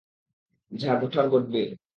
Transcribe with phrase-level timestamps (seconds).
[0.71, 1.69] যা ঘটার ঘটবেই!